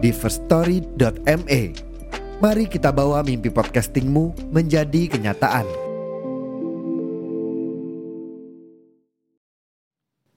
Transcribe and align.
di 0.00 0.16
firststory.me. 0.16 1.60
Mari 2.40 2.64
kita 2.72 2.88
bawa 2.88 3.20
mimpi 3.20 3.52
podcastingmu 3.52 4.48
menjadi 4.48 5.12
kenyataan. 5.12 5.68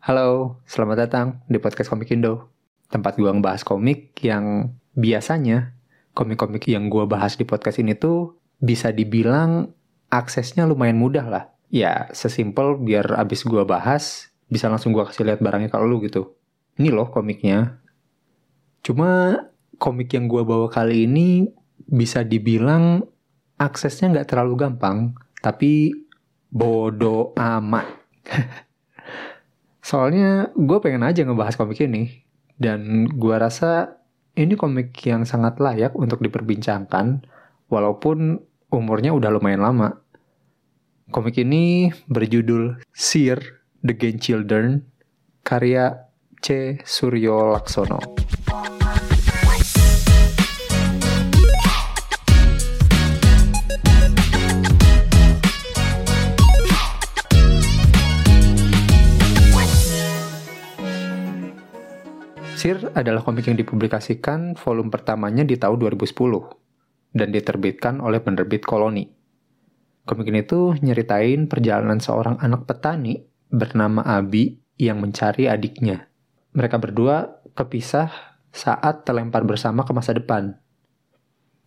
Halo, 0.04 0.60
selamat 0.68 0.98
datang 1.08 1.28
di 1.48 1.64
podcast 1.64 1.88
Komik 1.88 2.12
Indo. 2.12 2.52
Tempat 2.92 3.16
gue 3.16 3.32
ngebahas 3.32 3.64
komik 3.64 4.20
yang 4.20 4.76
biasanya 5.00 5.72
komik-komik 6.12 6.68
yang 6.68 6.92
gue 6.92 7.08
bahas 7.08 7.40
di 7.40 7.48
podcast 7.48 7.80
ini 7.80 7.96
tuh 7.96 8.36
bisa 8.60 8.92
dibilang 8.92 9.72
aksesnya 10.12 10.68
lumayan 10.68 11.00
mudah 11.00 11.24
lah. 11.24 11.44
Ya, 11.72 12.12
sesimpel 12.12 12.84
biar 12.84 13.16
abis 13.16 13.48
gue 13.48 13.64
bahas, 13.64 14.28
bisa 14.52 14.68
langsung 14.68 14.92
gue 14.92 15.08
kasih 15.08 15.24
lihat 15.24 15.40
barangnya 15.40 15.72
kalau 15.72 15.88
lu 15.88 16.04
gitu. 16.04 16.36
Ini 16.76 16.92
loh 16.92 17.08
komiknya. 17.08 17.80
Cuma 18.84 19.40
komik 19.78 20.14
yang 20.14 20.30
gue 20.30 20.42
bawa 20.46 20.70
kali 20.70 21.06
ini 21.10 21.48
bisa 21.84 22.24
dibilang 22.24 23.04
aksesnya 23.60 24.12
nggak 24.14 24.30
terlalu 24.34 24.54
gampang, 24.60 25.14
tapi 25.40 25.94
bodoh 26.50 27.34
amat. 27.38 27.88
Soalnya 29.88 30.54
gue 30.56 30.78
pengen 30.80 31.04
aja 31.04 31.26
ngebahas 31.28 31.60
komik 31.60 31.84
ini, 31.84 32.24
dan 32.56 33.10
gue 33.12 33.36
rasa 33.36 34.00
ini 34.34 34.56
komik 34.56 34.96
yang 35.06 35.28
sangat 35.28 35.60
layak 35.60 35.94
untuk 36.00 36.24
diperbincangkan, 36.24 37.28
walaupun 37.68 38.40
umurnya 38.74 39.14
udah 39.14 39.30
lumayan 39.30 39.62
lama. 39.62 40.00
Komik 41.12 41.38
ini 41.38 41.94
berjudul 42.10 42.80
Seer, 42.96 43.38
The 43.84 43.94
Game 43.94 44.18
Children, 44.18 44.82
karya 45.44 46.10
C. 46.40 46.80
Suryo 46.82 47.54
Laksono. 47.54 48.00
Sir 62.64 62.96
adalah 62.96 63.20
komik 63.28 63.52
yang 63.52 63.60
dipublikasikan 63.60 64.56
volume 64.56 64.88
pertamanya 64.88 65.44
di 65.44 65.60
tahun 65.60 65.84
2010 66.00 66.16
dan 67.12 67.36
diterbitkan 67.36 68.00
oleh 68.00 68.24
penerbit 68.24 68.64
Koloni. 68.64 69.04
Komik 70.08 70.32
ini 70.32 70.48
tuh 70.48 70.80
nyeritain 70.80 71.52
perjalanan 71.52 72.00
seorang 72.00 72.40
anak 72.40 72.64
petani 72.64 73.20
bernama 73.52 74.08
Abi 74.08 74.64
yang 74.80 75.04
mencari 75.04 75.52
adiknya. 75.52 76.08
Mereka 76.56 76.80
berdua 76.80 77.44
kepisah 77.52 78.40
saat 78.56 79.04
terlempar 79.04 79.44
bersama 79.44 79.84
ke 79.84 79.92
masa 79.92 80.16
depan. 80.16 80.56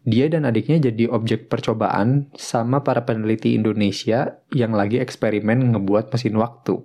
Dia 0.08 0.32
dan 0.32 0.48
adiknya 0.48 0.80
jadi 0.80 1.12
objek 1.12 1.52
percobaan 1.52 2.32
sama 2.40 2.80
para 2.80 3.04
peneliti 3.04 3.52
Indonesia 3.52 4.40
yang 4.48 4.72
lagi 4.72 4.96
eksperimen 4.96 5.76
ngebuat 5.76 6.08
mesin 6.08 6.40
waktu. 6.40 6.80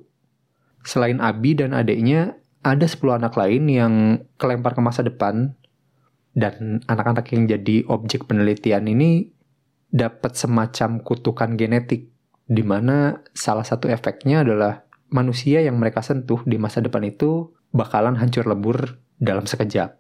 Selain 0.84 1.24
Abi 1.24 1.56
dan 1.56 1.72
adiknya, 1.72 2.41
ada 2.61 2.85
10 2.85 3.19
anak 3.22 3.33
lain 3.38 3.63
yang 3.69 3.94
kelempar 4.38 4.77
ke 4.77 4.81
masa 4.81 5.01
depan 5.01 5.57
dan 6.38 6.79
anak-anak 6.88 7.27
yang 7.33 7.49
jadi 7.49 7.83
objek 7.89 8.29
penelitian 8.29 8.88
ini 8.88 9.33
dapat 9.91 10.39
semacam 10.39 11.03
kutukan 11.03 11.59
genetik 11.59 12.13
di 12.47 12.63
mana 12.63 13.19
salah 13.35 13.67
satu 13.67 13.91
efeknya 13.91 14.47
adalah 14.47 14.88
manusia 15.11 15.59
yang 15.59 15.75
mereka 15.77 15.99
sentuh 15.99 16.39
di 16.47 16.55
masa 16.55 16.79
depan 16.79 17.03
itu 17.03 17.51
bakalan 17.75 18.16
hancur 18.16 18.47
lebur 18.47 18.99
dalam 19.19 19.43
sekejap. 19.43 19.99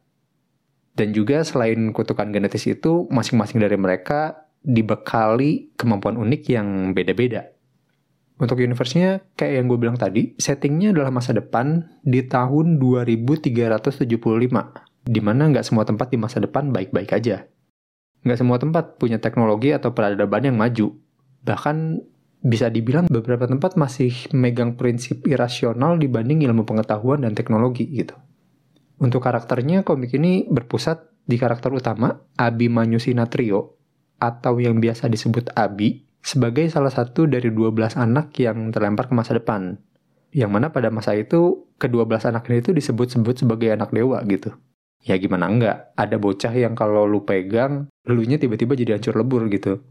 Dan 0.91 1.15
juga 1.15 1.43
selain 1.47 1.95
kutukan 1.95 2.31
genetis 2.35 2.67
itu, 2.67 3.07
masing-masing 3.07 3.63
dari 3.63 3.79
mereka 3.79 4.47
dibekali 4.59 5.71
kemampuan 5.79 6.19
unik 6.19 6.43
yang 6.51 6.67
beda-beda. 6.91 7.55
Untuk 8.41 8.57
universe-nya, 8.57 9.21
kayak 9.37 9.53
yang 9.53 9.65
gue 9.69 9.77
bilang 9.77 10.01
tadi, 10.01 10.33
settingnya 10.33 10.97
adalah 10.97 11.13
masa 11.13 11.29
depan 11.37 11.85
di 12.01 12.25
tahun 12.25 12.81
2375, 12.81 14.01
di 15.05 15.21
mana 15.21 15.45
nggak 15.53 15.61
semua 15.61 15.85
tempat 15.85 16.09
di 16.09 16.17
masa 16.17 16.41
depan 16.41 16.73
baik-baik 16.73 17.13
aja. 17.13 17.45
Nggak 18.25 18.39
semua 18.41 18.57
tempat 18.57 18.97
punya 18.97 19.21
teknologi 19.21 19.69
atau 19.69 19.93
peradaban 19.93 20.41
yang 20.41 20.57
maju. 20.57 20.89
Bahkan 21.45 22.01
bisa 22.41 22.73
dibilang 22.73 23.05
beberapa 23.05 23.45
tempat 23.45 23.77
masih 23.77 24.09
megang 24.33 24.73
prinsip 24.73 25.21
irasional 25.29 26.01
dibanding 26.01 26.41
ilmu 26.41 26.65
pengetahuan 26.65 27.21
dan 27.21 27.37
teknologi 27.37 27.85
gitu. 27.93 28.17
Untuk 28.97 29.21
karakternya, 29.21 29.85
komik 29.85 30.17
ini 30.17 30.49
berpusat 30.49 31.13
di 31.29 31.37
karakter 31.37 31.69
utama, 31.69 32.25
Abimanyu 32.41 32.97
Sinatrio, 32.97 33.77
atau 34.17 34.57
yang 34.57 34.81
biasa 34.81 35.05
disebut 35.09 35.53
Abi, 35.53 36.09
sebagai 36.21 36.69
salah 36.69 36.93
satu 36.93 37.25
dari 37.25 37.49
12 37.49 37.97
anak 37.97 38.33
yang 38.37 38.69
terlempar 38.69 39.09
ke 39.09 39.13
masa 39.13 39.37
depan. 39.37 39.77
Yang 40.31 40.51
mana 40.53 40.71
pada 40.71 40.87
masa 40.87 41.11
itu, 41.17 41.67
kedua 41.75 42.07
belas 42.07 42.23
anak 42.23 42.47
ini 42.47 42.63
itu 42.63 42.71
disebut-sebut 42.71 43.43
sebagai 43.43 43.73
anak 43.75 43.91
dewa 43.91 44.23
gitu. 44.23 44.55
Ya 45.03 45.17
gimana 45.17 45.49
enggak, 45.49 45.91
ada 45.97 46.15
bocah 46.15 46.53
yang 46.53 46.77
kalau 46.77 47.03
lu 47.09 47.25
pegang, 47.27 47.89
lunya 48.07 48.37
tiba-tiba 48.37 48.77
jadi 48.77 48.95
hancur 48.95 49.17
lebur 49.17 49.49
gitu. 49.51 49.81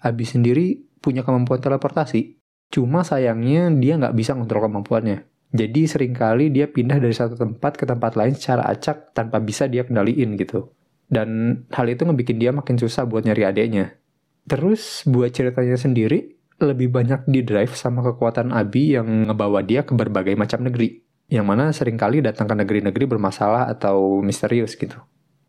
Abi 0.00 0.24
sendiri 0.24 0.80
punya 1.02 1.26
kemampuan 1.26 1.60
teleportasi, 1.60 2.38
cuma 2.72 3.04
sayangnya 3.04 3.68
dia 3.76 3.98
nggak 4.00 4.14
bisa 4.16 4.32
ngontrol 4.32 4.70
kemampuannya. 4.70 5.26
Jadi 5.54 5.86
sering 5.86 6.14
kali 6.16 6.50
dia 6.50 6.66
pindah 6.66 6.98
dari 6.98 7.14
satu 7.14 7.38
tempat 7.38 7.78
ke 7.78 7.84
tempat 7.84 8.18
lain 8.18 8.34
secara 8.34 8.66
acak 8.66 9.14
tanpa 9.14 9.38
bisa 9.38 9.68
dia 9.68 9.84
kendaliin 9.84 10.38
gitu. 10.40 10.72
Dan 11.06 11.62
hal 11.70 11.86
itu 11.86 12.02
ngebikin 12.08 12.40
dia 12.40 12.50
makin 12.50 12.74
susah 12.80 13.04
buat 13.06 13.22
nyari 13.22 13.46
adeknya. 13.46 13.94
Terus 14.44 15.02
buat 15.08 15.32
ceritanya 15.32 15.80
sendiri, 15.80 16.36
lebih 16.60 16.92
banyak 16.92 17.26
di 17.26 17.40
drive 17.42 17.72
sama 17.74 18.04
kekuatan 18.04 18.52
Abi 18.52 18.94
yang 18.94 19.28
ngebawa 19.28 19.64
dia 19.64 19.82
ke 19.82 19.96
berbagai 19.96 20.36
macam 20.36 20.62
negeri. 20.62 21.00
Yang 21.32 21.46
mana 21.48 21.72
sering 21.72 21.96
kali 21.96 22.20
datang 22.20 22.44
ke 22.46 22.54
negeri-negeri 22.54 23.04
bermasalah 23.08 23.66
atau 23.72 24.20
misterius 24.20 24.76
gitu. 24.76 25.00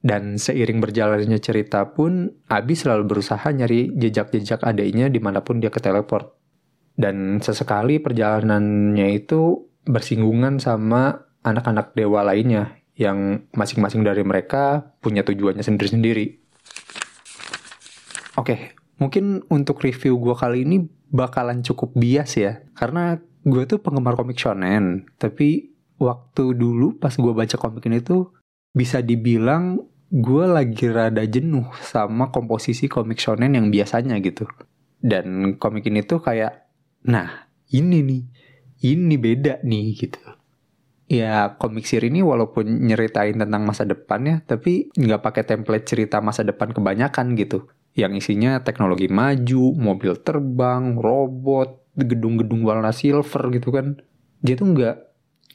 Dan 0.05 0.37
seiring 0.37 0.79
berjalannya 0.79 1.41
cerita 1.41 1.81
pun, 1.91 2.29
Abi 2.47 2.77
selalu 2.77 3.09
berusaha 3.09 3.43
nyari 3.49 3.91
jejak-jejak 3.97 4.61
adeknya 4.61 5.09
di 5.09 5.17
mana 5.17 5.41
pun 5.41 5.59
dia 5.59 5.73
ke 5.73 5.81
teleport. 5.81 6.31
Dan 6.95 7.43
sesekali 7.43 7.99
perjalanannya 7.99 9.11
itu 9.11 9.67
bersinggungan 9.83 10.63
sama 10.63 11.25
anak-anak 11.43 11.91
dewa 11.97 12.23
lainnya 12.23 12.79
yang 12.95 13.43
masing-masing 13.51 14.07
dari 14.07 14.23
mereka 14.23 14.95
punya 15.03 15.27
tujuannya 15.27 15.61
sendiri-sendiri. 15.61 16.39
Oke, 18.39 18.77
mungkin 18.97 19.43
untuk 19.51 19.83
review 19.83 20.19
gue 20.19 20.35
kali 20.35 20.63
ini 20.63 20.87
bakalan 21.11 21.63
cukup 21.63 21.95
bias 21.95 22.35
ya, 22.39 22.63
karena 22.75 23.19
gue 23.45 23.63
tuh 23.69 23.79
penggemar 23.79 24.17
komik 24.17 24.39
shonen, 24.41 25.05
tapi 25.21 25.75
waktu 26.01 26.57
dulu 26.57 26.99
pas 26.99 27.15
gue 27.15 27.33
baca 27.33 27.55
komik 27.55 27.87
ini 27.87 28.03
tuh 28.03 28.35
bisa 28.75 28.99
dibilang 28.99 29.79
gue 30.11 30.45
lagi 30.45 30.91
rada 30.91 31.23
jenuh 31.23 31.65
sama 31.81 32.29
komposisi 32.29 32.91
komik 32.91 33.19
shonen 33.19 33.55
yang 33.55 33.71
biasanya 33.71 34.19
gitu. 34.19 34.47
Dan 34.99 35.55
komik 35.61 35.85
ini 35.85 36.01
tuh 36.01 36.19
kayak, 36.23 36.65
nah 37.05 37.47
ini 37.69 38.01
nih, 38.01 38.23
ini 38.91 39.15
beda 39.15 39.61
nih 39.61 39.87
gitu. 39.93 40.21
Ya 41.05 41.53
komik 41.61 41.85
siri 41.85 42.09
ini 42.09 42.25
walaupun 42.25 42.65
nyeritain 42.65 43.37
tentang 43.37 43.61
masa 43.61 43.85
depan 43.85 44.25
ya, 44.25 44.35
tapi 44.41 44.89
nggak 44.97 45.21
pakai 45.21 45.43
template 45.45 45.85
cerita 45.85 46.17
masa 46.19 46.41
depan 46.41 46.73
kebanyakan 46.73 47.37
gitu. 47.37 47.69
Yang 47.95 48.11
isinya 48.27 48.59
teknologi 48.59 49.07
maju, 49.07 49.71
mobil 49.75 50.19
terbang, 50.19 50.99
robot, 50.99 51.95
gedung-gedung 51.95 52.67
warna 52.67 52.91
silver 52.91 53.49
gitu 53.55 53.71
kan. 53.71 54.03
Dia 54.43 54.59
tuh 54.59 54.75
nggak, 54.75 54.95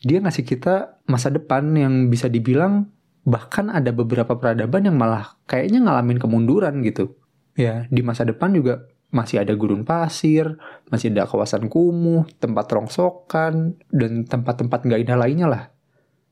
dia 0.01 0.19
ngasih 0.25 0.45
kita 0.49 1.05
masa 1.05 1.29
depan 1.29 1.69
yang 1.77 2.09
bisa 2.09 2.33
dibilang 2.33 2.89
bahkan 3.29 3.69
ada 3.69 3.93
beberapa 3.93 4.41
peradaban 4.41 4.89
yang 4.89 4.97
malah 4.97 5.37
kayaknya 5.45 5.85
ngalamin 5.85 6.17
kemunduran 6.17 6.81
gitu. 6.81 7.21
Ya 7.55 7.85
di 7.93 8.01
masa 8.01 8.25
depan 8.25 8.57
juga 8.57 8.89
masih 9.13 9.43
ada 9.43 9.53
gurun 9.53 9.85
pasir, 9.85 10.57
masih 10.89 11.13
ada 11.13 11.29
kawasan 11.29 11.69
kumuh, 11.69 12.25
tempat 12.41 12.71
rongsokan, 12.73 13.77
dan 13.93 14.25
tempat-tempat 14.25 14.87
nggak 14.87 15.01
indah 15.05 15.19
lainnya 15.19 15.47
lah. 15.51 15.65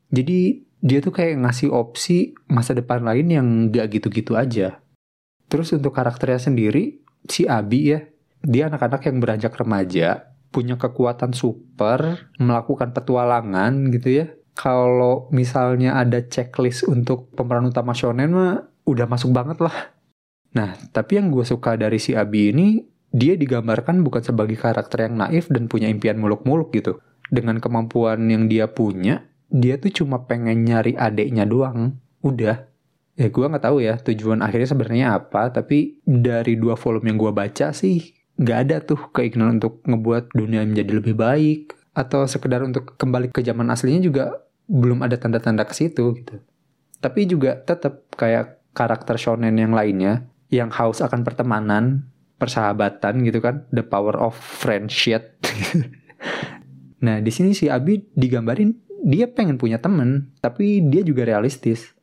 Jadi 0.08 0.64
dia 0.78 0.98
tuh 1.02 1.10
kayak 1.12 1.42
ngasih 1.42 1.74
opsi 1.74 2.32
masa 2.46 2.72
depan 2.72 3.02
lain 3.02 3.26
yang 3.28 3.46
gak 3.74 3.98
gitu-gitu 3.98 4.38
aja. 4.38 4.78
Terus 5.48 5.72
untuk 5.72 5.96
karakternya 5.96 6.40
sendiri, 6.40 7.00
si 7.24 7.48
Abi 7.48 7.96
ya, 7.96 8.00
dia 8.44 8.68
anak-anak 8.68 9.02
yang 9.08 9.18
beranjak 9.18 9.56
remaja, 9.56 10.28
punya 10.52 10.76
kekuatan 10.76 11.32
super, 11.32 12.30
melakukan 12.40 12.92
petualangan 12.92 13.92
gitu 13.92 14.24
ya. 14.24 14.26
Kalau 14.58 15.30
misalnya 15.30 15.96
ada 15.96 16.20
checklist 16.24 16.84
untuk 16.84 17.30
pemeran 17.32 17.70
utama 17.70 17.94
shonen 17.94 18.34
mah 18.34 18.66
udah 18.84 19.06
masuk 19.06 19.30
banget 19.30 19.62
lah. 19.62 19.94
Nah, 20.56 20.74
tapi 20.90 21.20
yang 21.20 21.28
gue 21.30 21.44
suka 21.44 21.76
dari 21.76 22.00
si 22.00 22.16
Abi 22.16 22.50
ini, 22.50 22.82
dia 23.08 23.36
digambarkan 23.36 24.04
bukan 24.04 24.20
sebagai 24.24 24.56
karakter 24.56 25.08
yang 25.08 25.20
naif 25.20 25.48
dan 25.48 25.68
punya 25.68 25.88
impian 25.88 26.20
muluk-muluk 26.20 26.72
gitu. 26.74 27.00
Dengan 27.28 27.60
kemampuan 27.60 28.24
yang 28.28 28.48
dia 28.48 28.68
punya, 28.72 29.28
dia 29.48 29.76
tuh 29.80 29.92
cuma 29.92 30.24
pengen 30.24 30.64
nyari 30.64 30.96
adeknya 30.96 31.44
doang. 31.44 32.00
Udah. 32.24 32.67
Ya 33.18 33.28
gue 33.34 33.50
nggak 33.50 33.66
tahu 33.66 33.82
ya 33.82 33.98
tujuan 33.98 34.46
akhirnya 34.46 34.68
sebenarnya 34.70 35.06
apa, 35.18 35.50
tapi 35.50 35.98
dari 36.06 36.54
dua 36.54 36.78
volume 36.78 37.10
yang 37.10 37.18
gue 37.18 37.32
baca 37.34 37.74
sih, 37.74 38.14
nggak 38.38 38.58
ada 38.62 38.76
tuh 38.78 39.10
keinginan 39.10 39.58
untuk 39.58 39.82
ngebuat 39.82 40.30
dunia 40.38 40.62
menjadi 40.62 41.02
lebih 41.02 41.18
baik, 41.18 41.74
atau 41.98 42.30
sekedar 42.30 42.62
untuk 42.62 42.94
kembali 42.94 43.34
ke 43.34 43.42
zaman 43.42 43.66
aslinya 43.74 43.98
juga 44.06 44.24
belum 44.70 45.02
ada 45.02 45.18
tanda-tanda 45.18 45.66
ke 45.66 45.74
situ 45.74 46.14
gitu. 46.14 46.38
Tapi 47.02 47.26
juga 47.26 47.58
tetap 47.58 48.06
kayak 48.14 48.62
karakter 48.70 49.18
shonen 49.18 49.58
yang 49.58 49.74
lainnya 49.74 50.30
yang 50.54 50.70
haus 50.70 51.02
akan 51.02 51.26
pertemanan, 51.26 52.06
persahabatan 52.38 53.26
gitu 53.26 53.42
kan, 53.42 53.66
the 53.74 53.82
power 53.82 54.14
of 54.14 54.38
friendship. 54.38 55.42
nah, 57.04 57.18
di 57.18 57.34
sini 57.34 57.52
si 57.52 57.66
Abi 57.66 58.06
digambarin 58.14 58.72
dia 59.02 59.26
pengen 59.26 59.58
punya 59.58 59.82
temen, 59.82 60.30
tapi 60.38 60.80
dia 60.86 61.02
juga 61.02 61.26
realistis. 61.26 61.97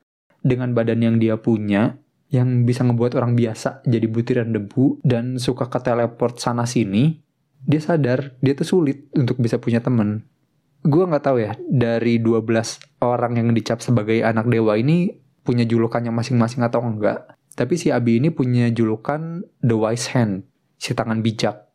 Dengan 0.46 0.78
badan 0.78 1.02
yang 1.02 1.18
dia 1.18 1.42
punya, 1.42 1.98
yang 2.30 2.70
bisa 2.70 2.86
ngebuat 2.86 3.18
orang 3.18 3.34
biasa 3.34 3.82
jadi 3.82 4.06
butiran 4.06 4.54
debu 4.54 5.02
dan 5.02 5.42
suka 5.42 5.66
ke 5.74 5.82
teleport 5.82 6.38
sana 6.38 6.70
sini, 6.70 7.18
dia 7.66 7.82
sadar 7.82 8.38
dia 8.46 8.54
tuh 8.54 8.70
sulit 8.70 9.10
untuk 9.18 9.42
bisa 9.42 9.58
punya 9.58 9.82
temen. 9.82 10.22
Gue 10.86 11.02
nggak 11.10 11.26
tahu 11.26 11.42
ya, 11.42 11.58
dari 11.66 12.22
12 12.22 13.02
orang 13.02 13.42
yang 13.42 13.50
dicap 13.58 13.82
sebagai 13.82 14.22
anak 14.22 14.46
dewa 14.46 14.78
ini 14.78 15.18
punya 15.42 15.66
julukannya 15.66 16.14
masing-masing 16.14 16.62
atau 16.62 16.86
enggak. 16.86 17.26
Tapi 17.58 17.74
si 17.74 17.90
Abi 17.90 18.22
ini 18.22 18.30
punya 18.30 18.70
julukan 18.70 19.42
The 19.66 19.74
Wise 19.74 20.14
Hand, 20.14 20.46
si 20.78 20.94
tangan 20.94 21.26
bijak. 21.26 21.66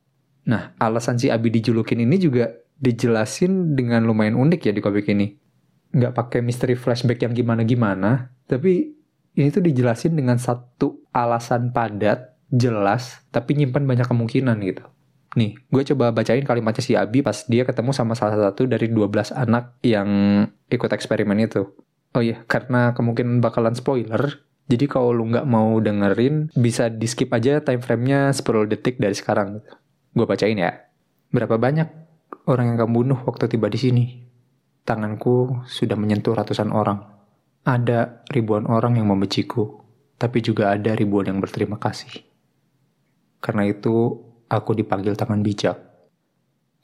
Nah, 0.46 0.78
alasan 0.78 1.18
si 1.18 1.26
Abi 1.26 1.50
dijulukin 1.50 1.98
ini 2.06 2.22
juga 2.22 2.54
dijelasin 2.78 3.74
dengan 3.74 4.06
lumayan 4.06 4.38
unik 4.38 4.70
ya 4.70 4.72
di 4.76 4.82
komik 4.84 5.10
ini. 5.10 5.34
Nggak 5.90 6.14
pakai 6.14 6.40
misteri 6.44 6.78
flashback 6.78 7.26
yang 7.26 7.34
gimana-gimana, 7.34 8.30
tapi 8.50 8.98
ini 9.38 9.48
tuh 9.54 9.62
dijelasin 9.62 10.18
dengan 10.18 10.34
satu 10.42 11.06
alasan 11.14 11.70
padat, 11.70 12.34
jelas, 12.50 13.22
tapi 13.30 13.54
nyimpan 13.54 13.86
banyak 13.86 14.06
kemungkinan 14.10 14.58
gitu. 14.66 14.82
Nih, 15.38 15.54
gue 15.70 15.82
coba 15.94 16.10
bacain 16.10 16.42
kalimatnya 16.42 16.82
si 16.82 16.98
Abi 16.98 17.22
pas 17.22 17.46
dia 17.46 17.62
ketemu 17.62 17.94
sama 17.94 18.18
salah 18.18 18.50
satu 18.50 18.66
dari 18.66 18.90
12 18.90 19.30
anak 19.30 19.78
yang 19.86 20.10
ikut 20.66 20.90
eksperimen 20.90 21.38
itu. 21.46 21.70
Oh 22.10 22.18
iya, 22.18 22.42
karena 22.50 22.90
kemungkinan 22.90 23.38
bakalan 23.38 23.78
spoiler, 23.78 24.42
jadi 24.66 24.90
kalau 24.90 25.14
lu 25.14 25.30
nggak 25.30 25.46
mau 25.46 25.78
dengerin, 25.78 26.50
bisa 26.58 26.90
di 26.90 27.06
skip 27.06 27.30
aja 27.30 27.62
time 27.62 27.78
frame-nya 27.78 28.34
10 28.34 28.66
detik 28.66 28.98
dari 28.98 29.14
sekarang. 29.14 29.62
Gue 30.10 30.26
bacain 30.26 30.58
ya. 30.58 30.90
Berapa 31.30 31.54
banyak 31.54 31.86
orang 32.50 32.74
yang 32.74 32.78
kamu 32.82 32.90
bunuh 32.90 33.18
waktu 33.22 33.46
tiba 33.46 33.70
di 33.70 33.78
sini? 33.78 34.04
Tanganku 34.82 35.62
sudah 35.70 35.94
menyentuh 35.94 36.34
ratusan 36.34 36.74
orang. 36.74 37.19
Ada 37.64 38.24
ribuan 38.32 38.64
orang 38.66 38.96
yang 38.96 39.08
membenciku, 39.08 39.84
tapi 40.16 40.40
juga 40.40 40.72
ada 40.72 40.96
ribuan 40.96 41.28
yang 41.28 41.38
berterima 41.38 41.76
kasih. 41.76 42.24
Karena 43.40 43.68
itu, 43.68 44.16
aku 44.48 44.72
dipanggil 44.76 45.16
tangan 45.16 45.44
bijak. 45.44 45.76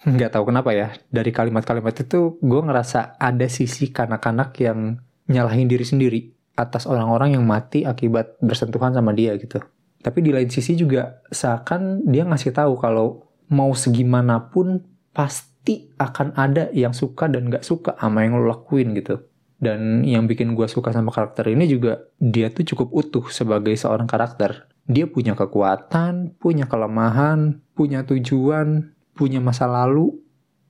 Nggak 0.04 0.36
tahu 0.36 0.52
kenapa 0.52 0.76
ya, 0.76 0.92
dari 1.08 1.32
kalimat-kalimat 1.32 1.96
itu 1.96 2.36
gue 2.38 2.60
ngerasa 2.60 3.16
ada 3.16 3.48
sisi 3.48 3.88
kanak-kanak 3.90 4.52
yang 4.60 5.00
nyalahin 5.26 5.66
diri 5.66 5.82
sendiri 5.82 6.20
atas 6.56 6.88
orang-orang 6.88 7.36
yang 7.36 7.44
mati 7.44 7.84
akibat 7.84 8.36
bersentuhan 8.40 8.92
sama 8.92 9.12
dia 9.12 9.36
gitu. 9.36 9.60
Tapi 10.00 10.18
di 10.22 10.30
lain 10.30 10.48
sisi 10.48 10.76
juga 10.78 11.20
seakan 11.32 12.06
dia 12.06 12.22
ngasih 12.22 12.54
tahu 12.54 12.78
kalau 12.78 13.26
mau 13.50 13.74
segimanapun 13.74 14.84
pasti 15.10 15.90
akan 15.98 16.36
ada 16.38 16.70
yang 16.70 16.94
suka 16.94 17.26
dan 17.26 17.50
gak 17.50 17.66
suka 17.66 17.98
sama 17.98 18.22
yang 18.22 18.38
lo 18.38 18.46
lakuin 18.46 18.94
gitu. 18.94 19.18
Dan 19.56 20.04
yang 20.04 20.28
bikin 20.28 20.52
gue 20.52 20.68
suka 20.68 20.92
sama 20.92 21.08
karakter 21.08 21.48
ini 21.48 21.64
juga 21.64 22.12
dia 22.20 22.52
tuh 22.52 22.64
cukup 22.68 22.88
utuh 22.92 23.24
sebagai 23.32 23.72
seorang 23.72 24.04
karakter. 24.04 24.68
Dia 24.84 25.08
punya 25.08 25.32
kekuatan, 25.32 26.36
punya 26.36 26.68
kelemahan, 26.68 27.64
punya 27.72 28.04
tujuan, 28.04 28.92
punya 29.16 29.40
masa 29.40 29.66
lalu, 29.66 30.14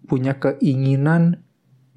punya 0.07 0.39
keinginan, 0.39 1.43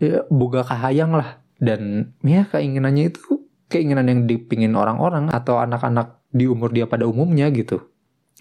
ya, 0.01 0.25
boga 0.27 0.65
kahayang 0.65 1.13
lah. 1.13 1.45
Dan 1.61 2.11
ya 2.25 2.49
keinginannya 2.49 3.13
itu 3.13 3.45
keinginan 3.69 4.09
yang 4.09 4.21
dipingin 4.25 4.73
orang-orang 4.73 5.29
atau 5.29 5.61
anak-anak 5.61 6.25
di 6.33 6.49
umur 6.49 6.73
dia 6.73 6.89
pada 6.89 7.05
umumnya 7.05 7.47
gitu. 7.53 7.85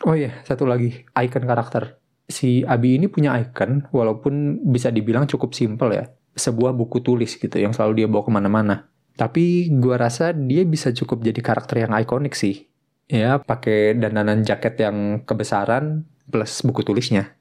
Oh 0.09 0.17
iya, 0.17 0.41
satu 0.49 0.65
lagi, 0.65 1.05
icon 1.05 1.45
karakter. 1.45 2.01
Si 2.29 2.65
Abi 2.65 2.97
ini 2.97 3.13
punya 3.13 3.37
icon, 3.37 3.89
walaupun 3.93 4.65
bisa 4.73 4.89
dibilang 4.89 5.29
cukup 5.29 5.53
simple 5.53 5.93
ya 5.93 6.09
sebuah 6.39 6.73
buku 6.73 7.03
tulis 7.05 7.35
gitu 7.37 7.59
yang 7.59 7.75
selalu 7.75 8.05
dia 8.05 8.09
bawa 8.09 8.25
ke 8.25 8.33
mana-mana. 8.33 8.77
Tapi 9.19 9.75
gua 9.83 9.99
rasa 9.99 10.31
dia 10.31 10.63
bisa 10.63 10.95
cukup 10.95 11.27
jadi 11.27 11.43
karakter 11.43 11.85
yang 11.85 11.93
ikonik 11.99 12.39
sih. 12.39 12.71
Ya, 13.09 13.41
pakai 13.41 13.97
dandanan 13.99 14.45
jaket 14.45 14.79
yang 14.79 15.27
kebesaran 15.27 16.07
plus 16.29 16.63
buku 16.63 16.85
tulisnya. 16.85 17.35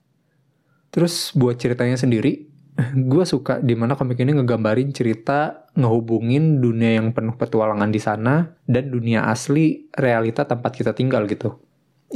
Terus 0.90 1.36
buat 1.36 1.60
ceritanya 1.60 2.00
sendiri, 2.00 2.48
gue 3.12 3.24
suka 3.28 3.60
di 3.60 3.76
mana 3.76 4.00
komik 4.00 4.18
ini 4.24 4.32
ngegambarin 4.32 4.96
cerita 4.96 5.68
ngehubungin 5.76 6.64
dunia 6.64 6.98
yang 6.98 7.12
penuh 7.12 7.36
petualangan 7.36 7.92
di 7.92 8.00
sana 8.00 8.58
dan 8.64 8.90
dunia 8.90 9.28
asli 9.28 9.92
realita 9.92 10.48
tempat 10.48 10.72
kita 10.72 10.96
tinggal 10.96 11.28
gitu. 11.28 11.60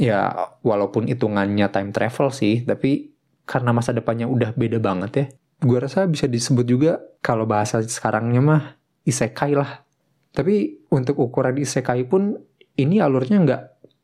Ya, 0.00 0.32
walaupun 0.64 1.04
hitungannya 1.04 1.68
time 1.68 1.92
travel 1.92 2.32
sih, 2.32 2.64
tapi 2.64 3.12
karena 3.44 3.76
masa 3.76 3.92
depannya 3.92 4.24
udah 4.24 4.56
beda 4.56 4.80
banget 4.80 5.12
ya 5.12 5.26
gue 5.62 5.78
rasa 5.78 6.04
bisa 6.10 6.26
disebut 6.26 6.66
juga 6.66 6.98
kalau 7.22 7.46
bahasa 7.46 7.80
sekarangnya 7.80 8.42
mah 8.42 8.62
isekai 9.06 9.54
lah. 9.54 9.86
Tapi 10.34 10.86
untuk 10.90 11.22
ukuran 11.22 11.60
isekai 11.60 12.02
pun 12.08 12.34
ini 12.74 12.98
alurnya 12.98 13.38
nggak 13.42 13.62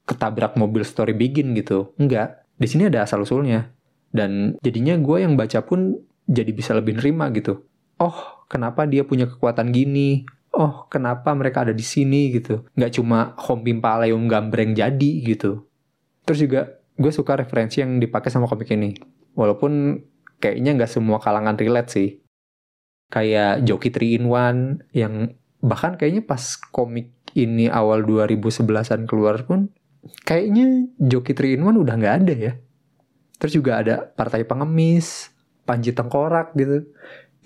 ketabrak 0.09 0.55
mobil 0.57 0.87
story 0.87 1.13
begin 1.13 1.53
gitu. 1.59 1.93
Enggak. 1.99 2.47
Di 2.59 2.67
sini 2.71 2.87
ada 2.87 3.05
asal 3.05 3.23
usulnya. 3.23 3.71
Dan 4.09 4.57
jadinya 4.65 4.97
gue 4.97 5.21
yang 5.21 5.37
baca 5.37 5.61
pun 5.67 5.99
jadi 6.25 6.51
bisa 6.53 6.73
lebih 6.73 6.97
nerima 7.01 7.29
gitu. 7.35 7.65
Oh, 7.99 8.47
kenapa 8.47 8.87
dia 8.87 9.05
punya 9.05 9.27
kekuatan 9.27 9.75
gini? 9.75 10.25
Oh, 10.55 10.89
kenapa 10.89 11.35
mereka 11.37 11.67
ada 11.67 11.75
di 11.77 11.85
sini 11.85 12.33
gitu. 12.33 12.65
Nggak 12.77 12.93
cuma 12.99 13.37
hompimpa 13.37 14.05
yang 14.09 14.25
gambreng 14.31 14.73
jadi 14.73 15.13
gitu. 15.25 15.69
Terus 16.25 16.39
juga 16.41 16.61
gue 16.99 17.13
suka 17.15 17.39
referensi 17.39 17.81
yang 17.81 18.01
dipakai 18.01 18.29
sama 18.29 18.49
komik 18.49 18.75
ini. 18.75 18.97
Walaupun 19.39 20.03
kayaknya 20.39 20.79
nggak 20.79 20.91
semua 20.91 21.19
kalangan 21.23 21.59
relate 21.59 21.91
sih. 21.91 22.09
Kayak 23.09 23.65
Joki 23.65 23.89
3 23.89 24.17
in 24.21 24.25
1 24.29 24.97
yang 24.97 25.15
bahkan 25.59 25.97
kayaknya 25.99 26.23
pas 26.23 26.59
komik 26.71 27.15
ini 27.35 27.67
awal 27.69 28.05
2011-an 28.05 29.09
keluar 29.09 29.43
pun 29.49 29.73
kayaknya 30.23 30.89
Joki 31.01 31.33
3 31.35 31.59
in 31.59 31.63
1 31.65 31.85
udah 31.85 31.95
nggak 31.99 32.17
ada 32.25 32.35
ya. 32.35 32.53
Terus 33.39 33.53
juga 33.55 33.79
ada 33.79 34.03
Partai 34.03 34.43
Pengemis, 34.43 35.31
Panji 35.63 35.95
Tengkorak 35.95 36.59
gitu. 36.59 36.91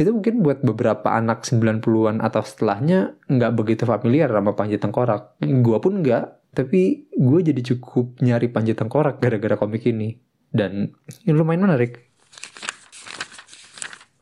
Itu 0.01 0.09
mungkin 0.17 0.41
buat 0.41 0.65
beberapa 0.65 1.13
anak 1.13 1.45
90-an 1.45 2.25
atau 2.25 2.41
setelahnya 2.41 3.13
nggak 3.29 3.53
begitu 3.53 3.85
familiar 3.85 4.33
sama 4.33 4.57
Panji 4.57 4.81
Tengkorak. 4.81 5.37
Gua 5.61 5.79
pun 5.85 6.01
nggak, 6.01 6.57
tapi 6.57 7.13
gue 7.13 7.41
jadi 7.45 7.61
cukup 7.61 8.21
nyari 8.25 8.49
Panji 8.49 8.73
Tengkorak 8.73 9.21
gara-gara 9.21 9.61
komik 9.61 9.85
ini. 9.85 10.17
Dan 10.49 10.93
ini 11.29 11.33
lumayan 11.37 11.69
menarik. 11.69 12.12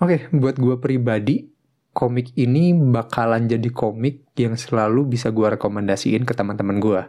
Oke, 0.01 0.17
okay, 0.17 0.21
buat 0.33 0.57
gue 0.57 0.81
pribadi, 0.81 1.45
komik 1.93 2.33
ini 2.41 2.73
bakalan 2.73 3.45
jadi 3.45 3.69
komik 3.69 4.33
yang 4.33 4.57
selalu 4.57 5.13
bisa 5.13 5.29
gue 5.29 5.45
rekomendasiin 5.45 6.25
ke 6.25 6.33
teman-teman 6.33 6.81
gue. 6.81 7.03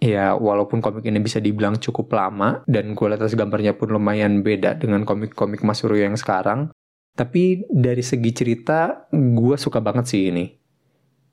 Ya, 0.00 0.32
walaupun 0.32 0.80
komik 0.80 1.04
ini 1.04 1.20
bisa 1.20 1.44
dibilang 1.44 1.76
cukup 1.76 2.08
lama, 2.16 2.64
dan 2.64 2.96
gue 2.96 3.04
lihat 3.04 3.20
gambarnya 3.20 3.76
pun 3.76 3.92
lumayan 3.92 4.40
beda 4.40 4.80
dengan 4.80 5.04
komik-komik 5.04 5.60
Mas 5.60 5.84
Suryo 5.84 6.08
yang 6.08 6.16
sekarang, 6.16 6.72
tapi 7.12 7.68
dari 7.68 8.00
segi 8.00 8.32
cerita, 8.32 9.12
gue 9.12 9.60
suka 9.60 9.84
banget 9.84 10.08
sih 10.08 10.32
ini. 10.32 10.56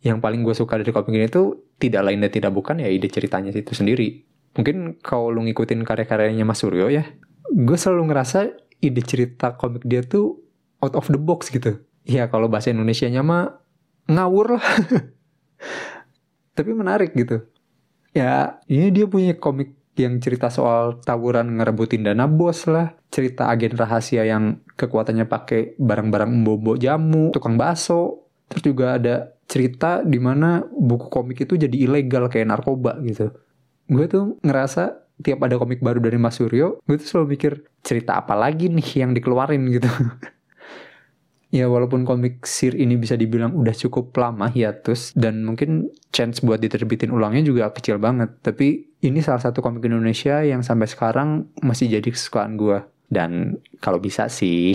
Yang 0.04 0.20
paling 0.20 0.44
gue 0.44 0.52
suka 0.52 0.84
dari 0.84 0.92
komik 0.92 1.16
ini 1.16 1.32
tuh 1.32 1.80
tidak 1.80 2.12
lain 2.12 2.20
dan 2.20 2.28
tidak 2.28 2.52
bukan 2.52 2.84
ya 2.84 2.92
ide 2.92 3.08
ceritanya 3.08 3.56
itu 3.56 3.72
sendiri. 3.72 4.28
Mungkin 4.60 5.00
kalau 5.00 5.32
lu 5.32 5.48
ngikutin 5.48 5.80
karya-karyanya 5.88 6.44
Mas 6.44 6.60
Suryo 6.60 6.92
ya, 6.92 7.08
gue 7.56 7.78
selalu 7.80 8.12
ngerasa 8.12 8.52
ide 8.84 9.00
cerita 9.00 9.56
komik 9.56 9.88
dia 9.88 10.04
tuh 10.04 10.43
out 10.84 11.00
of 11.00 11.08
the 11.08 11.20
box 11.20 11.48
gitu. 11.48 11.80
Ya 12.04 12.28
kalau 12.28 12.52
bahasa 12.52 12.76
Indonesia-nya 12.76 13.24
mah 13.24 13.64
ngawur 14.12 14.60
lah. 14.60 14.68
Tapi 16.60 16.72
menarik 16.76 17.16
gitu. 17.16 17.48
Ya, 18.14 18.62
ini 18.70 18.94
dia 18.94 19.08
punya 19.10 19.34
komik 19.34 19.74
yang 19.98 20.22
cerita 20.22 20.50
soal 20.50 21.02
tawuran 21.02 21.58
ngerebutin 21.58 22.06
dana 22.06 22.28
bos 22.28 22.68
lah. 22.70 22.94
Cerita 23.10 23.50
agen 23.50 23.74
rahasia 23.74 24.28
yang 24.28 24.62
kekuatannya 24.78 25.26
pakai 25.26 25.80
barang-barang 25.82 26.46
bobo 26.46 26.78
jamu, 26.78 27.34
tukang 27.34 27.58
bakso. 27.58 28.30
Terus 28.52 28.64
juga 28.70 29.00
ada 29.02 29.34
cerita 29.50 30.06
di 30.06 30.22
mana 30.22 30.62
buku 30.62 31.10
komik 31.10 31.46
itu 31.46 31.58
jadi 31.58 31.74
ilegal 31.74 32.30
kayak 32.30 32.54
narkoba 32.54 33.02
gitu. 33.02 33.34
Gue 33.90 34.06
tuh 34.06 34.38
ngerasa 34.46 35.04
tiap 35.22 35.46
ada 35.46 35.62
komik 35.62 35.82
baru 35.82 36.02
dari 36.02 36.18
Mas 36.18 36.42
Suryo, 36.42 36.82
gue 36.84 36.98
tuh 36.98 37.06
selalu 37.06 37.38
mikir 37.38 37.54
cerita 37.86 38.18
apa 38.18 38.34
lagi 38.34 38.70
nih 38.70 39.06
yang 39.06 39.14
dikeluarin 39.14 39.62
gitu. 39.70 39.90
ya 41.54 41.70
walaupun 41.70 42.02
komik 42.02 42.50
Sir 42.50 42.74
ini 42.74 42.98
bisa 42.98 43.14
dibilang 43.14 43.54
udah 43.54 43.78
cukup 43.78 44.10
lama 44.18 44.50
hiatus 44.50 45.14
dan 45.14 45.46
mungkin 45.46 45.94
chance 46.10 46.42
buat 46.42 46.58
diterbitin 46.58 47.14
ulangnya 47.14 47.46
juga 47.46 47.70
kecil 47.70 48.02
banget. 48.02 48.42
Tapi 48.42 48.98
ini 49.06 49.22
salah 49.22 49.38
satu 49.38 49.62
komik 49.62 49.86
Indonesia 49.86 50.42
yang 50.42 50.66
sampai 50.66 50.90
sekarang 50.90 51.54
masih 51.62 51.94
jadi 51.94 52.10
kesukaan 52.10 52.58
gue. 52.58 52.82
Dan 53.06 53.62
kalau 53.78 54.02
bisa 54.02 54.26
sih 54.34 54.74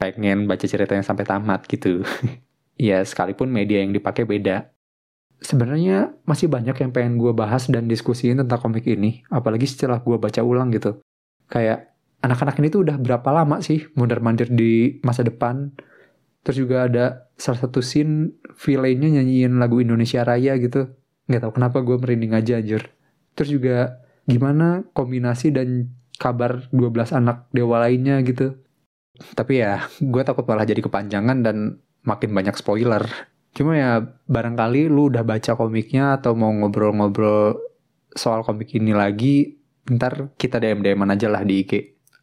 pengen 0.00 0.48
baca 0.48 0.64
cerita 0.64 0.96
yang 0.96 1.04
sampai 1.04 1.28
tamat 1.28 1.68
gitu. 1.68 2.00
ya 2.80 3.04
sekalipun 3.04 3.52
media 3.52 3.84
yang 3.84 3.92
dipakai 3.92 4.24
beda. 4.24 4.72
Sebenarnya 5.44 6.16
masih 6.24 6.48
banyak 6.48 6.80
yang 6.80 6.90
pengen 6.96 7.20
gue 7.20 7.36
bahas 7.36 7.68
dan 7.68 7.84
diskusiin 7.84 8.40
tentang 8.40 8.56
komik 8.56 8.88
ini. 8.88 9.20
Apalagi 9.28 9.68
setelah 9.68 10.00
gue 10.00 10.16
baca 10.16 10.40
ulang 10.40 10.72
gitu. 10.72 10.96
Kayak 11.52 11.92
anak-anak 12.24 12.56
ini 12.60 12.68
tuh 12.72 12.88
udah 12.88 12.96
berapa 12.96 13.28
lama 13.32 13.60
sih 13.60 13.88
mundar-mandir 13.96 14.48
di 14.48 15.00
masa 15.04 15.24
depan 15.24 15.72
Terus 16.40 16.56
juga 16.56 16.88
ada 16.88 17.04
salah 17.36 17.60
satu 17.68 17.84
scene 17.84 18.40
villainnya 18.56 19.20
nyanyiin 19.20 19.60
lagu 19.60 19.80
Indonesia 19.80 20.24
Raya 20.24 20.56
gitu. 20.56 20.88
Nggak 21.28 21.40
tahu 21.46 21.52
kenapa 21.60 21.78
gue 21.84 21.96
merinding 22.00 22.32
aja 22.32 22.58
anjir. 22.58 22.92
Terus 23.36 23.50
juga 23.52 24.00
gimana 24.24 24.84
kombinasi 24.96 25.52
dan 25.52 25.92
kabar 26.20 26.68
12 26.72 27.16
anak 27.16 27.48
dewa 27.52 27.80
lainnya 27.80 28.20
gitu. 28.24 28.56
Tapi 29.36 29.60
ya 29.60 29.84
gue 30.00 30.22
takut 30.24 30.44
malah 30.48 30.64
jadi 30.64 30.80
kepanjangan 30.80 31.44
dan 31.44 31.80
makin 32.04 32.32
banyak 32.32 32.56
spoiler. 32.56 33.04
Cuma 33.52 33.74
ya 33.76 34.00
barangkali 34.30 34.88
lu 34.88 35.10
udah 35.10 35.26
baca 35.26 35.58
komiknya 35.58 36.16
atau 36.20 36.38
mau 36.38 36.52
ngobrol-ngobrol 36.54 37.58
soal 38.14 38.42
komik 38.46 38.74
ini 38.74 38.94
lagi, 38.94 39.58
ntar 39.90 40.34
kita 40.38 40.58
DM-DM 40.62 41.02
aja 41.06 41.28
lah 41.30 41.42
di 41.42 41.62
IG. 41.62 41.72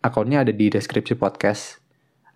Akunnya 0.03 0.43
ada 0.43 0.53
di 0.55 0.71
deskripsi 0.71 1.19
podcast. 1.19 1.83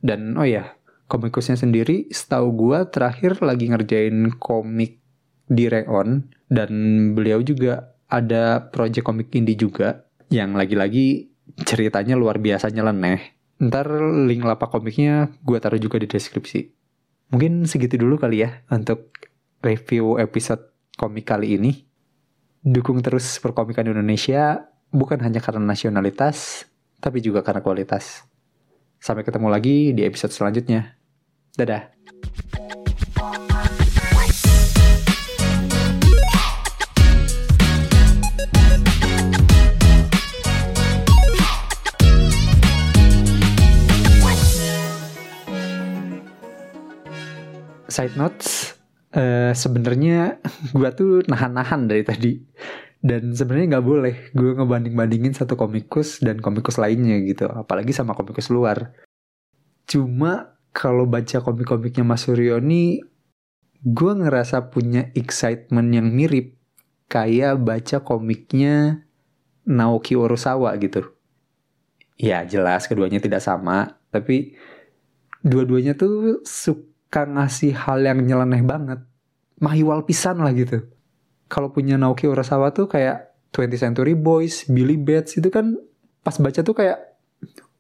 Dan 0.02 0.34
oh 0.36 0.48
ya, 0.48 0.76
komikusnya 1.12 1.60
sendiri 1.60 2.08
setahu 2.08 2.56
gue 2.56 2.80
terakhir 2.88 3.44
lagi 3.44 3.68
ngerjain 3.68 4.32
komik 4.40 5.04
di 5.52 5.68
Reon 5.68 6.32
dan 6.48 6.72
beliau 7.12 7.44
juga 7.44 7.92
ada 8.08 8.72
project 8.72 9.04
komik 9.04 9.36
indie 9.36 9.60
juga 9.60 10.08
yang 10.32 10.56
lagi-lagi 10.56 11.28
ceritanya 11.68 12.16
luar 12.16 12.40
biasa 12.40 12.72
nyeleneh. 12.72 13.20
Ntar 13.60 13.88
link 14.26 14.48
lapak 14.48 14.72
komiknya 14.72 15.36
gue 15.44 15.58
taruh 15.60 15.78
juga 15.78 16.00
di 16.00 16.08
deskripsi. 16.08 16.72
Mungkin 17.36 17.68
segitu 17.68 18.00
dulu 18.00 18.16
kali 18.16 18.48
ya 18.48 18.64
untuk 18.72 19.12
review 19.60 20.20
episode 20.20 20.72
komik 20.96 21.28
kali 21.28 21.60
ini. 21.60 21.72
Dukung 22.64 23.04
terus 23.04 23.40
perkomikan 23.44 23.88
Indonesia 23.88 24.72
bukan 24.92 25.20
hanya 25.24 25.44
karena 25.44 25.64
nasionalitas, 25.64 26.68
tapi 27.00 27.24
juga 27.24 27.42
karena 27.42 27.64
kualitas. 27.64 28.28
Sampai 29.02 29.26
ketemu 29.26 29.50
lagi 29.50 29.96
di 29.98 30.06
episode 30.06 30.30
selanjutnya. 30.30 31.01
Dadah. 31.52 31.84
Side 47.92 48.16
notes, 48.16 48.80
uh, 49.12 49.52
sebenarnya 49.52 50.40
gue 50.78 50.90
tuh 50.96 51.28
nahan-nahan 51.28 51.92
dari 51.92 52.08
tadi 52.08 52.40
dan 53.04 53.36
sebenarnya 53.36 53.76
nggak 53.76 53.86
boleh 53.86 54.16
gue 54.32 54.52
ngebanding 54.56 54.94
bandingin 54.94 55.34
satu 55.34 55.58
komikus 55.58 56.22
dan 56.22 56.38
komikus 56.38 56.78
lainnya 56.78 57.18
gitu 57.26 57.50
apalagi 57.50 57.92
sama 57.98 58.14
komikus 58.14 58.54
luar 58.54 58.94
cuma 59.90 60.61
kalau 60.72 61.04
baca 61.04 61.44
komik-komiknya 61.44 62.04
Mas 62.08 62.24
Suryo 62.24 62.60
ini 62.64 63.04
gue 63.84 64.14
ngerasa 64.14 64.72
punya 64.72 65.12
excitement 65.18 65.92
yang 65.92 66.08
mirip 66.12 66.56
kayak 67.12 67.60
baca 67.60 67.98
komiknya 68.02 69.04
Naoki 69.68 70.16
Urasawa 70.16 70.74
gitu. 70.80 71.12
Ya 72.16 72.46
jelas 72.46 72.86
keduanya 72.86 73.18
tidak 73.18 73.42
sama, 73.42 74.00
tapi 74.14 74.56
dua-duanya 75.42 75.98
tuh 75.98 76.46
suka 76.46 77.26
ngasih 77.26 77.74
hal 77.76 78.06
yang 78.06 78.22
nyeleneh 78.22 78.62
banget. 78.64 79.00
Mahiwal 79.62 80.06
pisan 80.06 80.42
lah 80.42 80.54
gitu. 80.54 80.88
Kalau 81.52 81.74
punya 81.74 82.00
Naoki 82.00 82.30
Urasawa 82.30 82.72
tuh 82.72 82.88
kayak 82.88 83.36
20th 83.52 83.82
Century 83.82 84.16
Boys, 84.16 84.64
Billy 84.72 84.96
Bats 84.96 85.36
itu 85.36 85.52
kan 85.52 85.76
pas 86.22 86.38
baca 86.38 86.62
tuh 86.62 86.76
kayak 86.78 87.02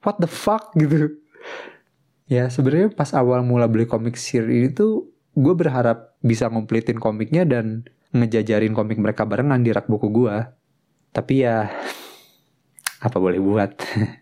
what 0.02 0.18
the 0.18 0.28
fuck 0.28 0.74
gitu 0.76 1.22
Ya 2.32 2.48
sebenarnya 2.48 2.96
pas 2.96 3.12
awal 3.12 3.44
mula 3.44 3.68
beli 3.68 3.84
komik 3.84 4.16
Sir 4.16 4.48
ini 4.48 4.72
tuh 4.72 5.12
gue 5.36 5.52
berharap 5.52 6.16
bisa 6.24 6.48
ngomplitin 6.48 6.96
komiknya 6.96 7.44
dan 7.44 7.84
ngejajarin 8.16 8.72
komik 8.72 8.96
mereka 9.04 9.28
barengan 9.28 9.60
di 9.60 9.76
rak 9.76 9.92
buku 9.92 10.08
gue. 10.08 10.36
Tapi 11.12 11.44
ya 11.44 11.68
apa 13.06 13.18
boleh 13.20 13.44
buat. 13.44 13.76